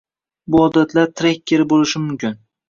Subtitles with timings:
[0.55, 2.41] Bu odatlar trekkeri boʻlishi mumkin